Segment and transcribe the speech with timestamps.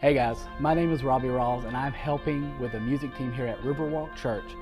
[0.00, 3.46] Hey guys, my name is Robbie Rawls and I'm helping with the music team here
[3.46, 4.56] at Riverwalk Church.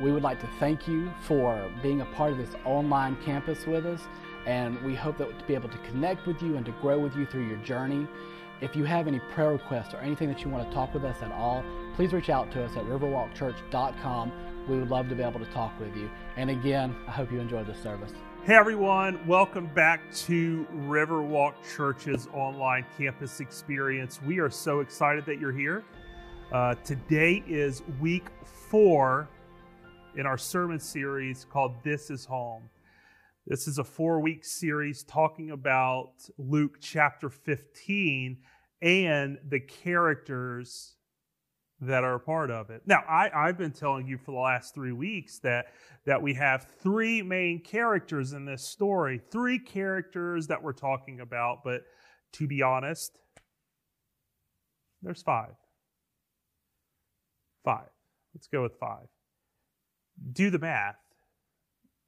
[0.00, 3.86] We would like to thank you for being a part of this online campus with
[3.86, 4.00] us
[4.46, 7.14] and we hope that to be able to connect with you and to grow with
[7.14, 8.08] you through your journey.
[8.60, 11.22] If you have any prayer requests or anything that you want to talk with us
[11.22, 11.62] at all,
[11.94, 14.32] please reach out to us at riverwalkchurch.com.
[14.68, 16.10] We would love to be able to talk with you.
[16.36, 18.10] And again, I hope you enjoyed this service.
[18.46, 24.20] Hey everyone, welcome back to Riverwalk Church's online campus experience.
[24.20, 25.82] We are so excited that you're here.
[26.52, 29.30] Uh, today is week four
[30.16, 32.68] in our sermon series called This is Home.
[33.46, 38.36] This is a four week series talking about Luke chapter 15
[38.82, 40.96] and the characters
[41.86, 42.82] that are a part of it.
[42.86, 45.66] Now, I, I've been telling you for the last three weeks that,
[46.06, 51.64] that we have three main characters in this story, three characters that we're talking about,
[51.64, 51.82] but
[52.32, 53.18] to be honest,
[55.02, 55.54] there's five.
[57.64, 57.88] Five.
[58.34, 59.06] Let's go with five.
[60.32, 60.96] Do the math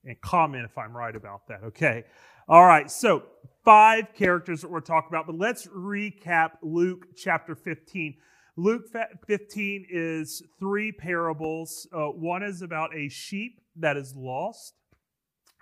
[0.05, 2.05] and comment if I'm right about that, okay?
[2.49, 3.25] All right, so
[3.65, 8.17] five characters that we're talking about, but let's recap Luke chapter 15.
[8.59, 8.85] Luke
[9.27, 11.87] 15 is three parables.
[11.93, 14.75] Uh, one is about a sheep that is lost,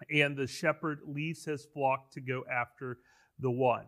[0.08, 2.98] and the shepherd leaves his flock to go after
[3.40, 3.86] the one.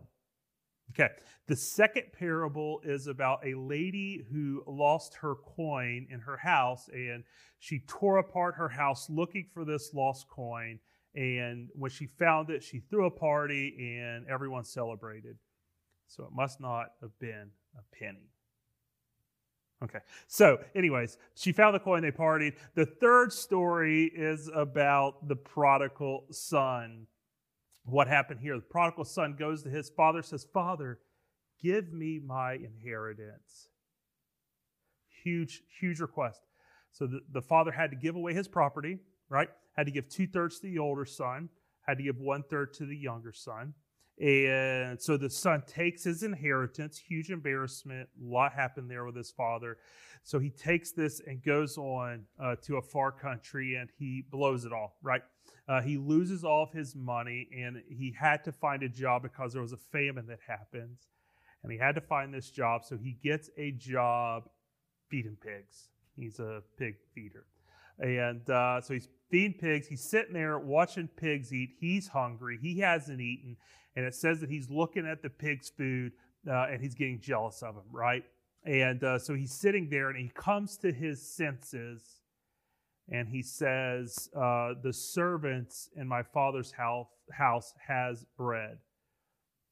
[0.91, 1.07] Okay,
[1.47, 7.23] the second parable is about a lady who lost her coin in her house, and
[7.59, 10.79] she tore apart her house looking for this lost coin.
[11.15, 15.37] And when she found it, she threw a party, and everyone celebrated.
[16.07, 18.31] So it must not have been a penny.
[19.83, 19.99] Okay.
[20.27, 22.55] So, anyways, she found the coin, they partied.
[22.73, 27.05] The third story is about the prodigal son.
[27.85, 28.55] What happened here?
[28.55, 30.99] The prodigal son goes to his father, says, Father,
[31.61, 33.69] give me my inheritance.
[35.23, 36.41] Huge, huge request.
[36.91, 38.97] So the, the father had to give away his property,
[39.29, 39.49] right?
[39.73, 41.49] Had to give two thirds to the older son,
[41.81, 43.73] had to give one third to the younger son.
[44.19, 49.29] And so the son takes his inheritance, huge embarrassment, a lot happened there with his
[49.29, 49.77] father.
[50.23, 54.65] So he takes this and goes on uh, to a far country and he blows
[54.65, 55.21] it all, right?
[55.69, 59.53] Uh, he loses all of his money and he had to find a job because
[59.53, 61.07] there was a famine that happens.
[61.63, 62.85] And he had to find this job.
[62.85, 64.49] So he gets a job
[65.09, 65.89] feeding pigs.
[66.15, 67.45] He's a pig feeder.
[67.99, 69.87] And uh, so he's feeding pigs.
[69.87, 71.75] He's sitting there watching pigs eat.
[71.79, 72.57] He's hungry.
[72.61, 73.57] He hasn't eaten
[73.97, 76.11] and it says that he's looking at the pig's food
[76.47, 78.23] uh, and he's getting jealous of him, right?
[78.63, 82.21] And uh, so he's sitting there and he comes to his senses
[83.09, 88.77] and he says, uh, The servants in my father's house, has bread.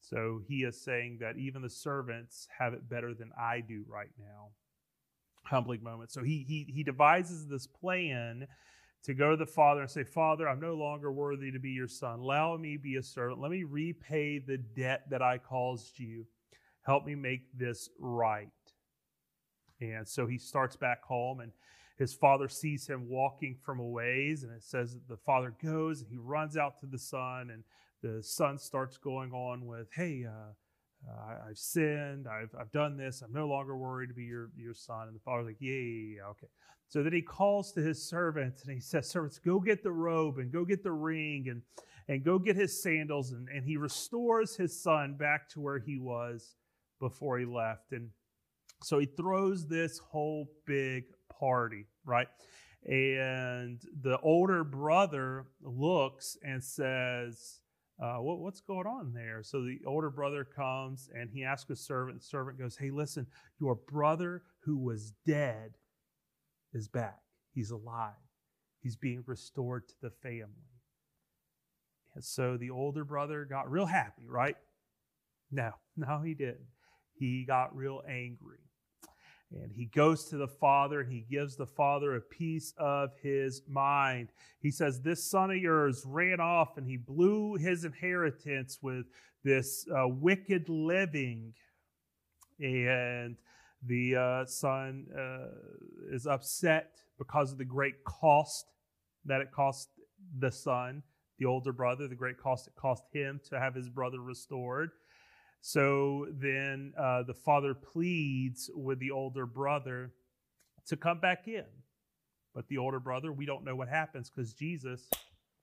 [0.02, 4.12] So he is saying that even the servants have it better than I do right
[4.18, 4.50] now.
[5.44, 6.12] Humbling moment.
[6.12, 8.48] So he, he, he devises this plan
[9.06, 11.88] to go to the Father and say, Father, I'm no longer worthy to be your
[11.88, 12.20] son.
[12.20, 13.40] Allow me be a servant.
[13.40, 16.26] Let me repay the debt that I caused you.
[16.82, 18.50] Help me make this right.
[19.80, 21.52] And so he starts back home, and
[22.00, 26.10] his father sees him walking from a ways, and it says the father goes and
[26.10, 27.64] he runs out to the son, and
[28.02, 30.54] the son starts going on with, Hey, uh,
[31.08, 32.28] uh, I've sinned.
[32.28, 33.22] I've, I've done this.
[33.22, 35.08] I'm no longer worried to be your, your son.
[35.08, 36.48] And the father's like, yeah, yeah, yeah, okay.
[36.88, 40.38] So then he calls to his servants and he says, Servants, go get the robe
[40.38, 41.62] and go get the ring and,
[42.08, 43.32] and go get his sandals.
[43.32, 46.56] And, and he restores his son back to where he was
[47.00, 47.92] before he left.
[47.92, 48.10] And
[48.84, 51.06] so he throws this whole big
[51.40, 52.28] party, right?
[52.86, 57.62] And the older brother looks and says,
[58.02, 59.42] uh, what, what's going on there?
[59.42, 62.20] So the older brother comes and he asks a servant.
[62.20, 63.26] The servant goes, Hey, listen,
[63.60, 65.76] your brother who was dead
[66.74, 67.20] is back.
[67.54, 68.14] He's alive.
[68.82, 70.70] He's being restored to the family.
[72.16, 74.58] And so the older brother got real happy, right?
[75.52, 76.68] No, no, he didn't.
[77.18, 78.60] He got real angry.
[79.62, 83.62] And he goes to the father and he gives the father a piece of his
[83.68, 84.30] mind.
[84.60, 89.06] He says, This son of yours ran off and he blew his inheritance with
[89.44, 91.54] this uh, wicked living.
[92.60, 93.38] And
[93.86, 98.72] the uh, son uh, is upset because of the great cost
[99.26, 99.90] that it cost
[100.40, 101.04] the son,
[101.40, 104.92] the older brother, the great cost it cost him to have his brother restored.
[105.68, 110.12] So then uh, the father pleads with the older brother
[110.86, 111.66] to come back in.
[112.54, 115.10] But the older brother, we don't know what happens because Jesus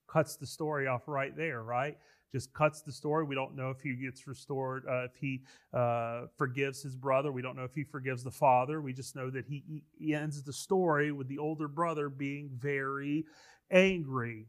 [0.09, 1.97] cuts the story off right there, right?
[2.33, 3.25] just cuts the story.
[3.25, 7.31] We don't know if he gets restored, uh, if he uh, forgives his brother.
[7.31, 8.81] We don't know if he forgives the father.
[8.81, 13.25] We just know that he, he ends the story with the older brother being very
[13.71, 14.47] angry.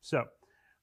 [0.00, 0.24] So,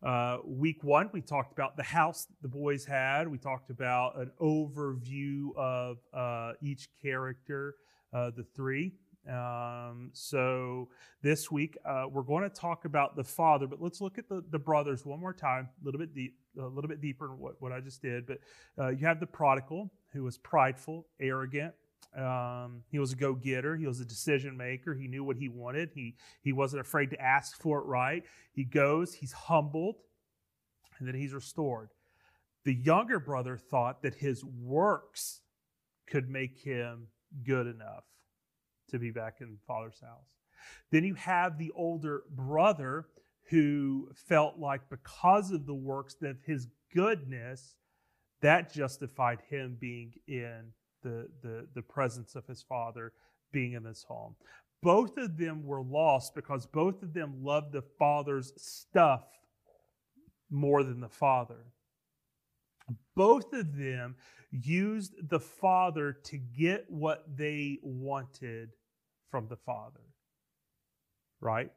[0.04, 3.28] uh, week one, we talked about the house the boys had.
[3.28, 7.76] We talked about an overview of uh, each character,
[8.14, 8.94] uh, the three.
[9.30, 10.90] Um, so
[11.22, 14.44] this week uh, we're going to talk about the father, but let's look at the,
[14.50, 17.62] the brothers one more time, a little bit deep, a little bit deeper in what,
[17.62, 18.26] what I just did.
[18.26, 18.40] But
[18.80, 21.74] uh, you have the prodigal who was prideful, arrogant.
[22.18, 23.78] Um, he was a go-getter.
[23.78, 24.94] He was a decision maker.
[24.94, 25.92] He knew what he wanted.
[25.94, 28.24] He he wasn't afraid to ask for it right.
[28.52, 29.14] He goes.
[29.14, 29.96] He's humbled,
[31.00, 31.90] and then he's restored.
[32.64, 35.42] The younger brother thought that his works
[36.06, 37.08] could make him
[37.44, 38.04] good enough
[38.90, 40.36] to be back in father's house.
[40.92, 43.08] Then you have the older brother
[43.50, 47.76] who felt like because of the works of his goodness,
[48.42, 53.14] that justified him being in the, the, the presence of his father,
[53.52, 54.36] being in this home.
[54.82, 59.24] Both of them were lost because both of them loved the father's stuff
[60.50, 61.66] more than the father.
[63.16, 64.16] Both of them
[64.52, 68.72] used the father to get what they wanted
[69.30, 70.02] from the Father.
[71.40, 71.72] Right?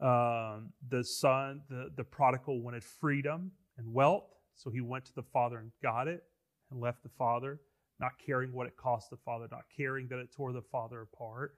[0.00, 5.22] Um, the son, the, the prodigal wanted freedom and wealth, so he went to the
[5.22, 6.24] Father and got it
[6.70, 7.60] and left the Father,
[8.00, 11.54] not caring what it cost the Father, not caring that it tore the Father apart.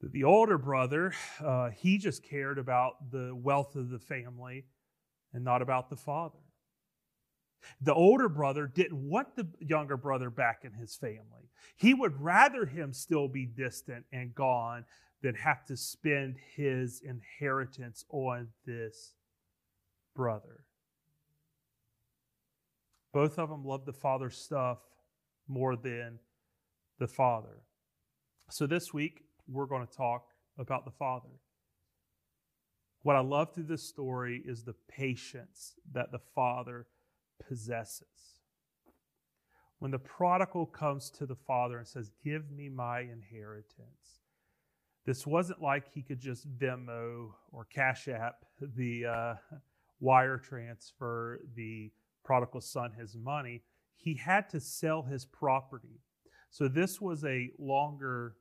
[0.00, 1.14] The, older brother,
[1.44, 4.64] uh, he just cared about the wealth of the family
[5.32, 6.40] and not about the Father.
[7.80, 11.50] The older brother didn't want the younger brother back in his family.
[11.76, 14.84] He would rather him still be distant and gone
[15.22, 19.14] than have to spend his inheritance on this
[20.16, 20.64] brother.
[23.12, 24.78] Both of them loved the father's stuff
[25.52, 26.18] more than
[26.98, 27.62] the father.
[28.50, 30.24] So this week, we're going to talk
[30.58, 31.28] about the father.
[33.02, 36.86] What I love through this story is the patience that the father
[37.46, 38.06] possesses.
[39.78, 44.20] When the prodigal comes to the father and says, Give me my inheritance,
[45.04, 48.44] this wasn't like he could just Venmo or Cash App
[48.76, 49.34] the uh,
[50.00, 51.90] wire transfer the
[52.24, 53.62] prodigal son his money.
[53.96, 56.00] He had to sell his property.
[56.50, 58.34] So this was a longer,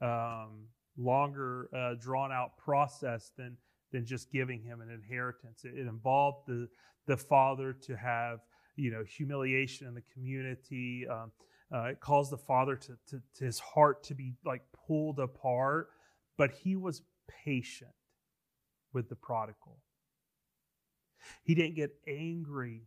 [0.00, 0.66] um,
[0.96, 3.56] longer uh, drawn out process than
[3.92, 5.64] than just giving him an inheritance.
[5.64, 6.68] It, it involved the
[7.06, 8.40] the father to have
[8.76, 11.06] you know humiliation in the community.
[11.10, 11.32] Um,
[11.74, 15.88] uh, it caused the father to, to, to his heart to be like pulled apart,
[16.36, 17.02] but he was
[17.44, 17.90] patient
[18.92, 19.78] with the prodigal.
[21.42, 22.82] He didn't get angry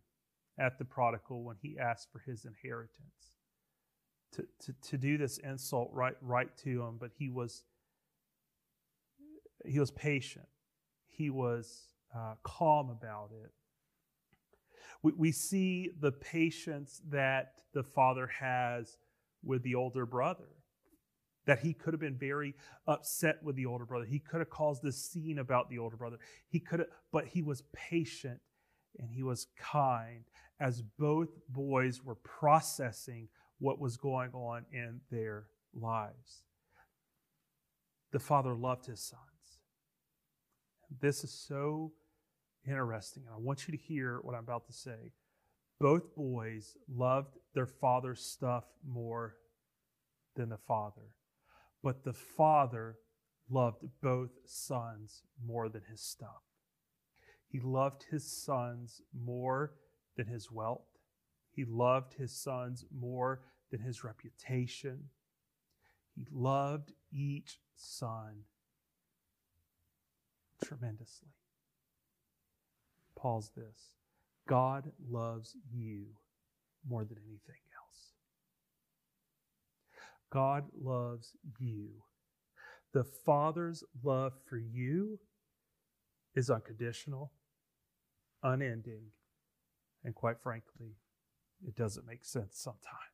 [0.60, 3.32] at the prodigal when he asked for his inheritance.
[4.34, 7.64] To, to, to do this insult right right to him, but he was
[9.66, 10.46] he was patient.
[11.08, 11.82] He was
[12.16, 13.50] uh, calm about it.
[15.02, 18.98] We, we see the patience that the father has
[19.42, 20.48] with the older brother.
[21.46, 22.54] That he could have been very
[22.86, 24.04] upset with the older brother.
[24.04, 26.18] He could have caused this scene about the older brother.
[26.48, 28.40] He could have, but he was patient
[28.98, 30.24] and he was kind
[30.60, 33.28] as both boys were processing
[33.58, 36.42] what was going on in their lives.
[38.12, 39.20] The father loved his sons.
[41.00, 41.92] This is so
[42.66, 43.24] interesting.
[43.26, 45.12] And I want you to hear what I'm about to say.
[45.78, 49.36] Both boys loved their father's stuff more
[50.36, 51.14] than the father,
[51.82, 52.96] but the father
[53.48, 56.42] loved both sons more than his stuff.
[57.50, 59.72] He loved his sons more
[60.16, 60.86] than his wealth.
[61.50, 63.40] He loved his sons more
[63.70, 65.10] than his reputation.
[66.14, 68.44] He loved each son
[70.64, 71.28] tremendously.
[73.16, 73.94] Pause this
[74.46, 76.06] God loves you
[76.88, 78.12] more than anything else.
[80.30, 81.88] God loves you.
[82.92, 85.18] The Father's love for you
[86.34, 87.32] is unconditional,
[88.42, 89.12] unending,
[90.04, 90.96] and quite frankly,
[91.66, 93.10] it doesn't make sense sometimes.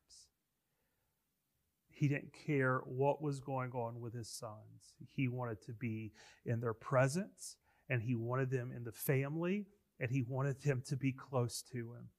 [1.89, 4.93] He didn't care what was going on with his sons.
[5.15, 6.13] He wanted to be
[6.45, 7.57] in their presence
[7.89, 9.65] and he wanted them in the family
[9.99, 12.09] and he wanted them to be close to him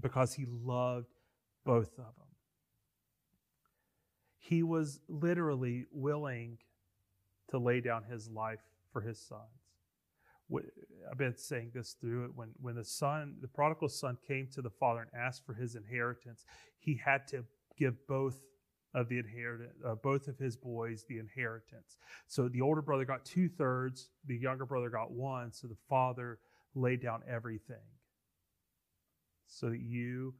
[0.00, 1.12] because he loved
[1.66, 2.28] both of them.
[4.38, 6.56] He was literally willing
[7.50, 9.42] to lay down his life for his sons.
[11.10, 12.30] I've been saying this through it.
[12.34, 15.74] When when the son, the prodigal son, came to the father and asked for his
[15.74, 16.44] inheritance,
[16.78, 17.44] he had to
[17.78, 18.40] give both
[18.94, 21.96] of the inheritance, uh, both of his boys the inheritance.
[22.26, 25.52] So the older brother got two thirds, the younger brother got one.
[25.52, 26.38] So the father
[26.74, 27.76] laid down everything,
[29.46, 30.34] so that you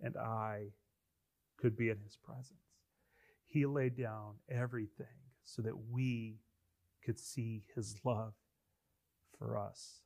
[0.00, 0.66] and I
[1.58, 2.58] could be in his presence.
[3.46, 5.06] He laid down everything
[5.44, 6.38] so that we
[7.04, 8.32] could see his love
[9.38, 10.01] for us.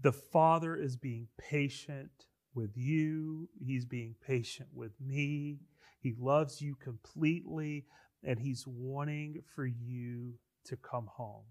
[0.00, 5.58] The Father is being patient with you, He's being patient with me.
[6.00, 7.86] He loves you completely,
[8.22, 10.34] and He's wanting for you
[10.66, 11.44] to come home.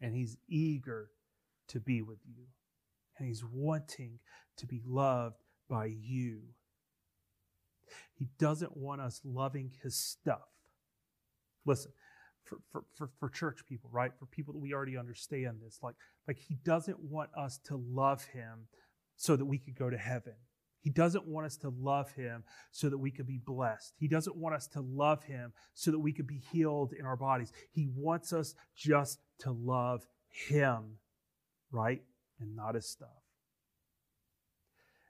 [0.00, 1.10] And He's eager
[1.68, 2.44] to be with you,
[3.18, 4.18] and He's wanting
[4.58, 6.40] to be loved by you.
[8.14, 10.48] He doesn't want us loving His stuff.
[11.64, 11.92] Listen,
[12.48, 14.12] for, for, for, for church people, right?
[14.18, 15.78] For people that we already understand this.
[15.82, 15.94] Like,
[16.26, 18.66] like he doesn't want us to love him
[19.16, 20.34] so that we could go to heaven.
[20.80, 23.94] He doesn't want us to love him so that we could be blessed.
[23.98, 27.16] He doesn't want us to love him so that we could be healed in our
[27.16, 27.52] bodies.
[27.72, 30.98] He wants us just to love him,
[31.72, 32.02] right?
[32.40, 33.08] And not his stuff.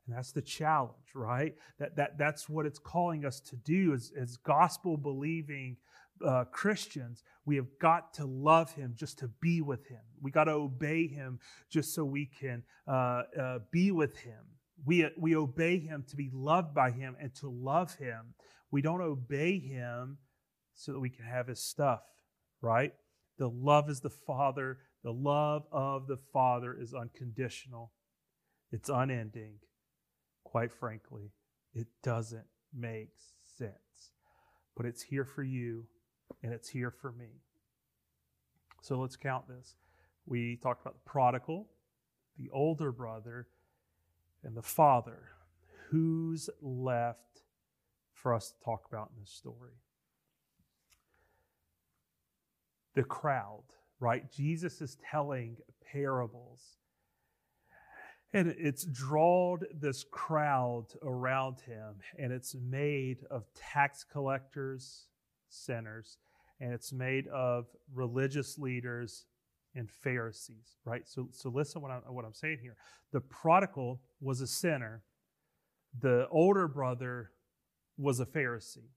[0.06, 1.54] And that's the challenge, right?
[1.78, 5.76] That, that, that's what it's calling us to do as, as gospel believing
[6.26, 10.00] uh, Christians, we have got to love him just to be with him.
[10.20, 11.38] We got to obey him
[11.70, 14.40] just so we can uh, uh, be with him.
[14.84, 18.34] We, we obey him to be loved by him and to love him.
[18.70, 20.18] We don't obey him
[20.74, 22.02] so that we can have his stuff,
[22.60, 22.92] right?
[23.38, 24.78] The love is the Father.
[25.02, 27.92] The love of the Father is unconditional,
[28.72, 29.54] it's unending.
[30.44, 31.32] Quite frankly,
[31.74, 33.10] it doesn't make
[33.56, 33.72] sense.
[34.76, 35.86] But it's here for you
[36.42, 37.40] and it's here for me.
[38.82, 39.76] So let's count this.
[40.26, 41.68] We talked about the prodigal,
[42.38, 43.48] the older brother,
[44.44, 45.30] and the father.
[45.90, 47.42] Who's left
[48.12, 49.72] for us to talk about in this story?
[52.94, 53.64] The crowd,
[54.00, 54.30] right?
[54.30, 55.56] Jesus is telling
[55.92, 56.60] parables.
[58.34, 65.06] And it's drawed this crowd around him, and it's made of tax collectors
[65.48, 66.18] sinners,
[66.60, 69.26] and it's made of religious leaders
[69.74, 71.06] and Pharisees, right?
[71.06, 72.76] So, so listen what I'm, what I'm saying here.
[73.12, 75.02] The prodigal was a sinner.
[76.00, 77.30] The older brother
[77.96, 78.90] was a Pharisee.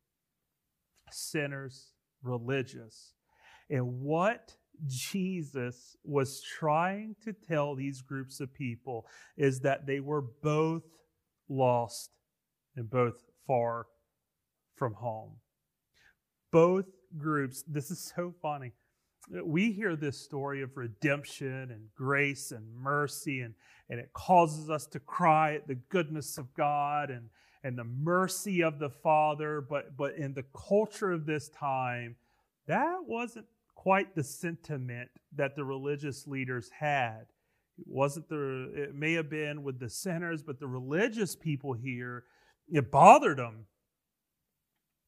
[1.12, 1.94] Sinners,
[2.24, 3.14] religious.
[3.70, 4.56] And what
[4.88, 9.06] Jesus was trying to tell these groups of people
[9.38, 10.84] is that they were both
[11.50, 12.10] lost
[12.76, 13.88] and both far
[14.76, 15.34] from home
[16.52, 16.86] both
[17.18, 18.72] groups, this is so funny.
[19.44, 23.54] We hear this story of redemption and grace and mercy, and,
[23.90, 27.30] and it causes us to cry at the goodness of God and,
[27.64, 29.62] and the mercy of the Father.
[29.62, 32.16] But, but in the culture of this time,
[32.68, 37.26] that wasn't quite the sentiment that the religious leaders had.
[37.78, 42.26] It wasn't the, it may have been with the sinners, but the religious people here,
[42.70, 43.66] it bothered them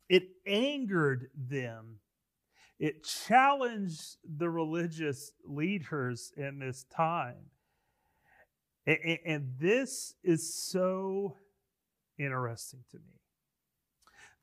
[0.09, 1.99] it angered them.
[2.79, 7.49] It challenged the religious leaders in this time.
[8.85, 11.37] And this is so
[12.17, 13.21] interesting to me.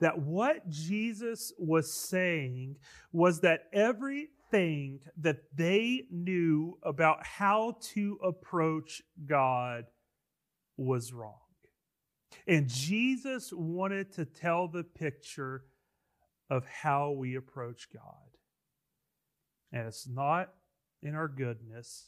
[0.01, 2.77] That what Jesus was saying
[3.13, 9.85] was that everything that they knew about how to approach God
[10.79, 11.35] was wrong.
[12.47, 15.65] And Jesus wanted to tell the picture
[16.49, 18.37] of how we approach God.
[19.73, 20.51] And it's not
[21.03, 22.07] in our goodness,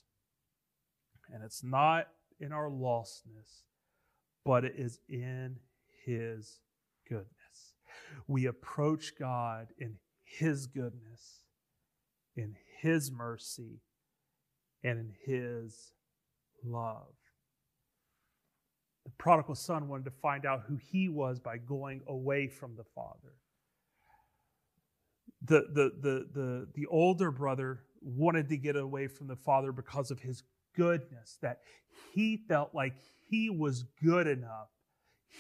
[1.33, 2.09] and it's not
[2.41, 3.63] in our lostness,
[4.45, 5.57] but it is in
[6.05, 6.61] His
[7.09, 7.29] goodness.
[8.27, 11.45] We approach God in His goodness,
[12.37, 13.81] in His mercy,
[14.83, 15.93] and in His
[16.65, 17.15] love.
[19.05, 22.85] The prodigal son wanted to find out who he was by going away from the
[22.95, 23.35] father.
[25.45, 30.11] The, the, the, the, the older brother wanted to get away from the father because
[30.11, 30.45] of his
[30.77, 31.61] goodness, that
[32.15, 32.95] he felt like
[33.29, 34.69] he was good enough.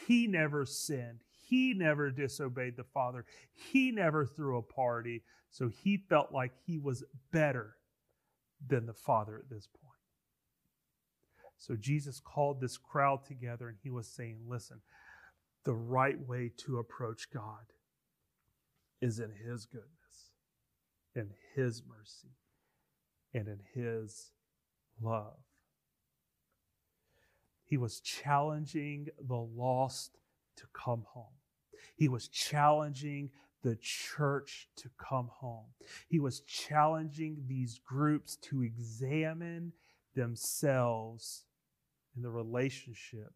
[0.06, 1.20] He never sinned.
[1.48, 3.24] He never disobeyed the father.
[3.52, 5.22] He never threw a party.
[5.50, 7.76] So he felt like he was better
[8.66, 9.81] than the father at this point.
[11.62, 14.80] So Jesus called this crowd together and he was saying, listen,
[15.64, 17.72] the right way to approach God
[19.00, 20.32] is in his goodness,
[21.14, 22.34] in his mercy,
[23.32, 24.32] and in his
[25.00, 25.38] love.
[27.64, 30.18] He was challenging the lost
[30.56, 31.38] to come home.
[31.94, 33.30] He was challenging
[33.62, 35.66] the church to come home.
[36.08, 39.74] He was challenging these groups to examine
[40.16, 41.44] themselves
[42.16, 43.32] in the relationship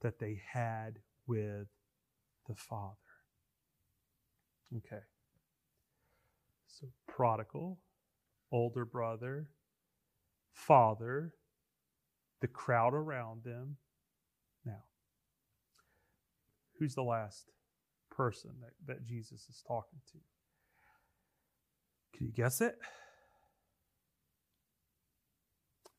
[0.00, 1.68] that they had with
[2.48, 2.96] the Father.
[4.76, 5.02] Okay.
[6.66, 7.78] So, prodigal,
[8.52, 9.48] older brother,
[10.52, 11.34] father,
[12.40, 13.76] the crowd around them.
[14.64, 14.84] Now,
[16.78, 17.50] who's the last
[18.10, 20.18] person that, that Jesus is talking to?
[22.16, 22.76] Can you guess it?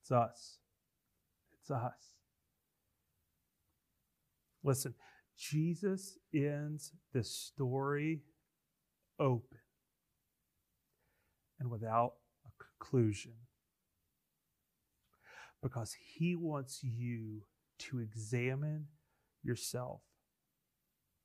[0.01, 0.60] It's us.
[1.71, 2.13] Us.
[4.63, 4.93] Listen,
[5.37, 8.21] Jesus ends this story
[9.19, 9.59] open
[11.59, 12.13] and without
[12.45, 13.33] a conclusion
[15.61, 17.41] because he wants you
[17.77, 18.87] to examine
[19.43, 20.01] yourself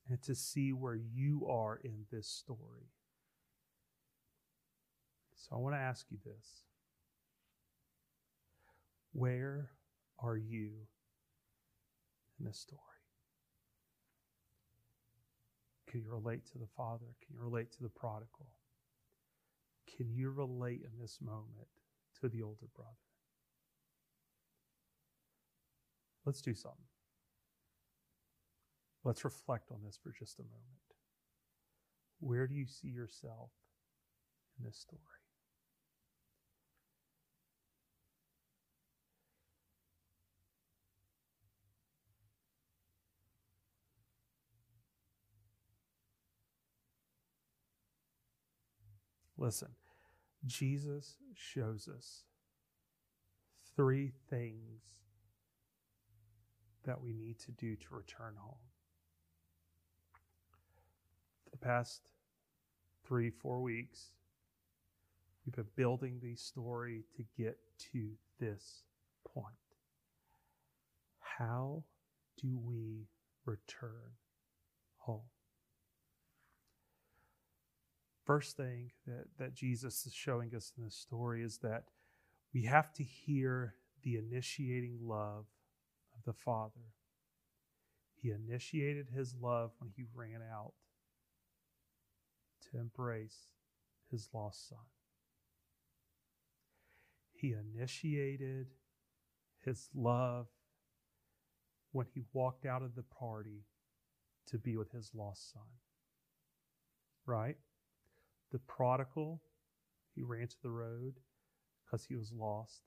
[0.08, 2.90] and to see where you are in this story.
[5.34, 6.64] So I want to ask you this
[9.12, 9.70] Where
[10.18, 10.70] are you
[12.38, 12.80] in this story?
[15.88, 17.06] Can you relate to the Father?
[17.24, 18.46] Can you relate to the prodigal?
[19.96, 21.68] Can you relate in this moment
[22.20, 22.90] to the older brother?
[26.24, 26.80] Let's do something.
[29.04, 30.86] Let's reflect on this for just a moment.
[32.18, 33.50] Where do you see yourself
[34.58, 35.15] in this story?
[49.46, 49.68] Listen,
[50.44, 52.24] Jesus shows us
[53.76, 54.82] three things
[56.84, 58.58] that we need to do to return home.
[61.52, 62.10] The past
[63.06, 64.06] three, four weeks,
[65.46, 67.56] we've been building the story to get
[67.92, 68.08] to
[68.40, 68.82] this
[69.32, 69.54] point.
[71.20, 71.84] How
[72.42, 73.06] do we
[73.44, 74.10] return
[74.96, 75.20] home?
[78.26, 81.84] First thing that, that Jesus is showing us in this story is that
[82.52, 85.46] we have to hear the initiating love
[86.16, 86.92] of the Father.
[88.16, 90.72] He initiated his love when he ran out
[92.72, 93.46] to embrace
[94.10, 94.78] his lost son.
[97.32, 98.66] He initiated
[99.64, 100.48] his love
[101.92, 103.66] when he walked out of the party
[104.48, 105.62] to be with his lost son.
[107.24, 107.58] Right?
[108.56, 109.42] The prodigal,
[110.14, 111.16] he ran to the road
[111.84, 112.80] because he was lost.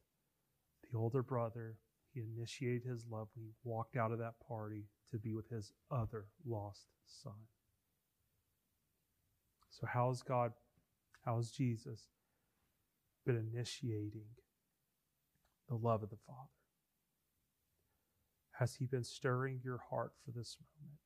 [0.91, 1.75] The older brother,
[2.11, 5.71] he initiated his love when he walked out of that party to be with his
[5.91, 7.35] other lost son.
[9.69, 10.53] So, how has God,
[11.23, 12.07] how has Jesus
[13.23, 14.25] been initiating
[15.67, 16.49] the love of the Father?
[18.53, 20.97] Has He been stirring your heart for this moment?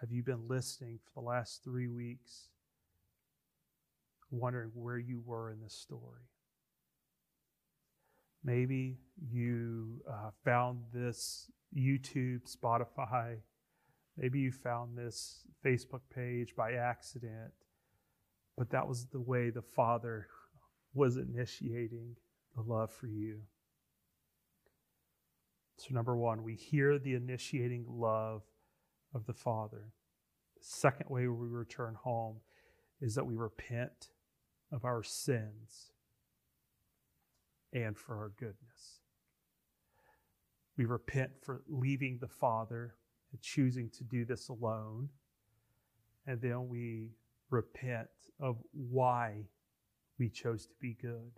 [0.00, 2.48] Have you been listening for the last three weeks,
[4.30, 6.22] wondering where you were in this story?
[8.42, 8.98] Maybe
[9.30, 13.36] you uh, found this YouTube, Spotify.
[14.16, 17.52] Maybe you found this Facebook page by accident,
[18.56, 20.26] but that was the way the Father
[20.94, 22.16] was initiating
[22.56, 23.40] the love for you.
[25.76, 28.42] So, number one, we hear the initiating love
[29.14, 29.92] of the Father.
[30.58, 32.36] The second way we return home
[33.00, 34.10] is that we repent
[34.72, 35.92] of our sins
[37.72, 39.00] and for our goodness.
[40.76, 42.94] We repent for leaving the Father
[43.32, 45.08] and choosing to do this alone.
[46.26, 47.10] And then we
[47.50, 49.44] repent of why
[50.18, 51.32] we chose to be good.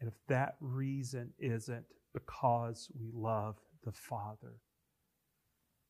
[0.00, 4.60] And if that reason isn't because we love the Father,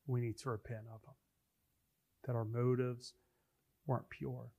[0.07, 1.15] we need to repent of them.
[2.25, 3.13] That our motives
[3.87, 4.51] weren't pure.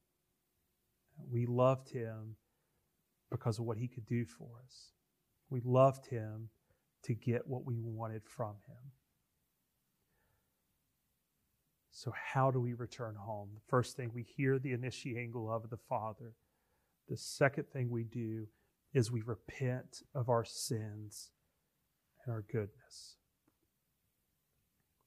[1.30, 2.36] We loved Him
[3.30, 4.92] because of what he could do for us.
[5.50, 6.50] We loved him
[7.04, 8.92] to get what we wanted from him.
[11.90, 13.50] So, how do we return home?
[13.54, 16.34] The first thing, we hear the initiating love of the Father.
[17.08, 18.46] The second thing we do
[18.92, 21.30] is we repent of our sins
[22.24, 23.16] and our goodness.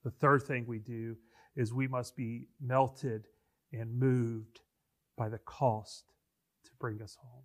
[0.04, 1.18] The third thing we do
[1.56, 3.28] is we must be melted
[3.72, 4.62] and moved
[5.20, 6.06] by the cost
[6.64, 7.44] to bring us home.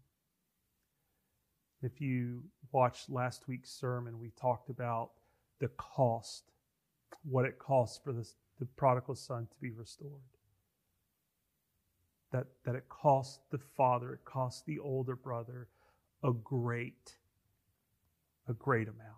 [1.83, 5.11] If you watched last week's sermon, we talked about
[5.59, 6.45] the cost,
[7.29, 10.13] what it costs for this, the prodigal son to be restored.
[12.31, 15.67] That, that it cost the father, it cost the older brother
[16.23, 17.17] a great,
[18.49, 19.11] a great amount.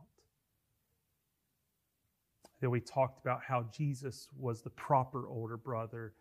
[2.62, 6.14] Then we talked about how Jesus was the proper older brother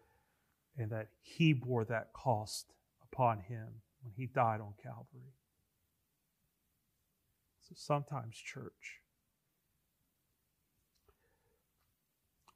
[0.77, 3.67] and that he bore that cost upon him
[4.03, 5.33] when he died on Calvary.
[7.61, 9.01] So sometimes, church,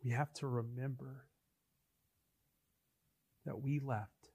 [0.04, 1.26] we have to remember
[3.46, 4.30] that we left.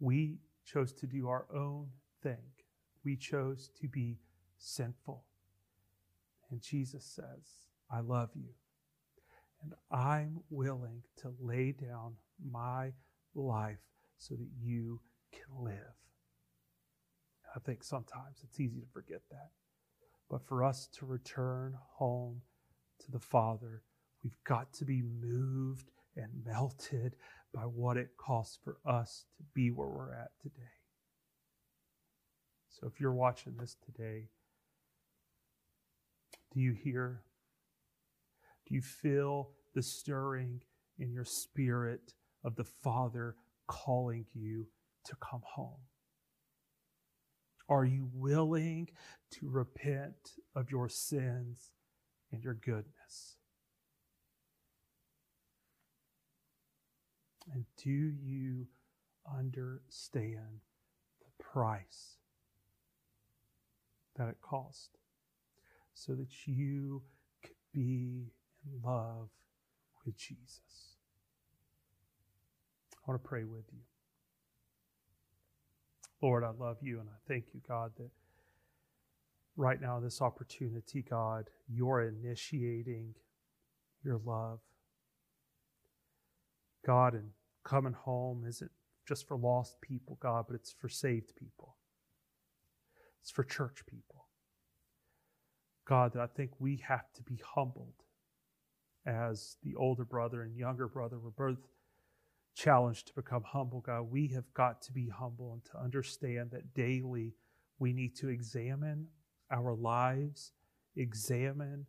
[0.00, 1.88] We chose to do our own
[2.22, 2.42] thing.
[3.04, 4.18] We chose to be
[4.58, 5.24] sinful.
[6.50, 8.48] And Jesus says, I love you.
[9.66, 12.92] And I'm willing to lay down my
[13.34, 13.80] life
[14.16, 15.00] so that you
[15.32, 15.96] can live.
[17.54, 19.50] I think sometimes it's easy to forget that.
[20.30, 22.42] But for us to return home
[23.00, 23.82] to the Father,
[24.22, 27.16] we've got to be moved and melted
[27.52, 30.62] by what it costs for us to be where we're at today.
[32.68, 34.28] So if you're watching this today,
[36.52, 37.22] do you hear?
[38.68, 40.62] Do you feel the stirring
[40.98, 43.36] in your spirit of the Father
[43.68, 44.66] calling you
[45.04, 45.82] to come home?
[47.68, 48.88] Are you willing
[49.32, 51.72] to repent of your sins
[52.32, 53.36] and your goodness?
[57.52, 58.66] And do you
[59.30, 60.62] understand
[61.20, 62.16] the price
[64.16, 64.96] that it cost
[65.92, 67.02] so that you
[67.42, 68.32] could be
[68.64, 69.28] in love
[70.12, 70.96] Jesus?
[72.94, 73.80] I want to pray with you.
[76.22, 78.10] Lord, I love you and I thank you, God, that
[79.56, 83.14] right now, this opportunity, God, you're initiating
[84.02, 84.60] your love.
[86.84, 87.30] God, and
[87.64, 88.70] coming home isn't
[89.06, 91.76] just for lost people, God, but it's for saved people.
[93.20, 94.26] It's for church people.
[95.84, 98.05] God, that I think we have to be humbled
[99.06, 101.58] as the older brother and younger brother were both
[102.54, 104.10] challenged to become humble, God.
[104.10, 107.34] We have got to be humble and to understand that daily
[107.78, 109.08] we need to examine
[109.50, 110.52] our lives,
[110.96, 111.86] examine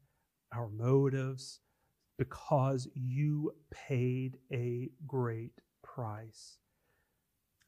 [0.53, 1.61] our motives,
[2.17, 6.57] because you paid a great price.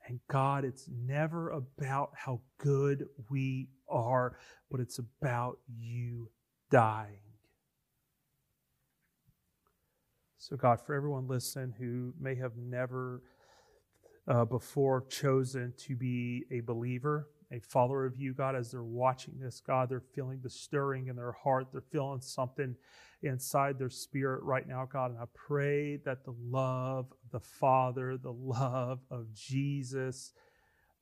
[0.07, 4.37] And God, it's never about how good we are,
[4.71, 6.29] but it's about you
[6.71, 7.28] dying.
[10.41, 13.21] So, God, for everyone listening who may have never
[14.25, 19.37] uh, before chosen to be a believer, a follower of you, God, as they're watching
[19.37, 21.67] this, God, they're feeling the stirring in their heart.
[21.73, 22.73] They're feeling something
[23.21, 25.11] inside their spirit right now, God.
[25.11, 30.31] And I pray that the love of the Father, the love of Jesus,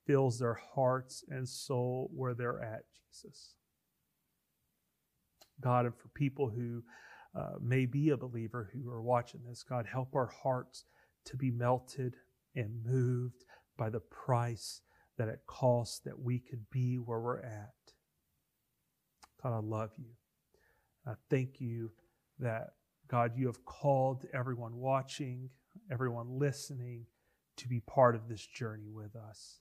[0.04, 3.54] fills their hearts and soul where they're at, Jesus.
[5.60, 6.82] God, and for people who
[7.34, 10.84] uh, may be a believer who are watching this, God, help our hearts
[11.26, 12.16] to be melted
[12.54, 13.44] and moved
[13.76, 14.80] by the price
[15.18, 17.74] that it costs that we could be where we're at.
[19.42, 20.10] God, I love you.
[21.06, 21.90] I thank you
[22.38, 22.70] that,
[23.08, 25.50] God, you have called everyone watching,
[25.90, 27.06] everyone listening
[27.56, 29.60] to be part of this journey with us.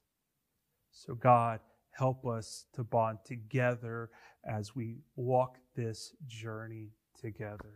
[0.92, 1.60] So, God,
[1.92, 4.10] help us to bond together
[4.46, 7.74] as we walk this journey together.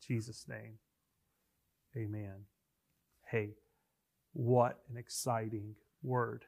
[0.00, 0.78] In Jesus' name,
[1.96, 2.44] amen.
[3.26, 3.50] Hey,
[4.32, 6.44] what an exciting word.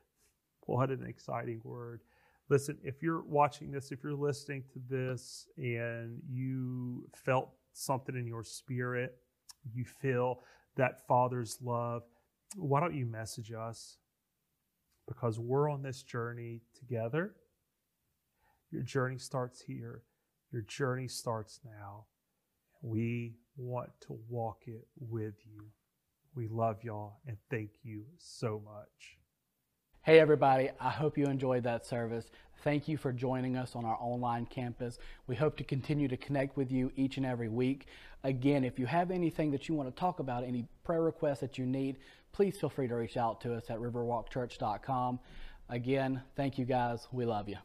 [0.66, 2.02] What an exciting word.
[2.48, 8.26] Listen, if you're watching this, if you're listening to this and you felt something in
[8.26, 9.16] your spirit,
[9.72, 10.42] you feel
[10.76, 12.02] that Father's love,
[12.56, 13.98] why don't you message us?
[15.08, 17.34] Because we're on this journey together.
[18.70, 20.02] Your journey starts here.
[20.52, 22.04] Your journey starts now.
[22.82, 25.64] We want to walk it with you.
[26.34, 29.18] We love y'all and thank you so much.
[30.02, 32.26] Hey, everybody, I hope you enjoyed that service.
[32.64, 34.98] Thank you for joining us on our online campus.
[35.26, 37.86] We hope to continue to connect with you each and every week.
[38.24, 41.56] Again, if you have anything that you want to talk about, any prayer requests that
[41.56, 41.96] you need,
[42.32, 45.20] please feel free to reach out to us at riverwalkchurch.com.
[45.68, 47.08] Again, thank you guys.
[47.12, 47.56] We love you.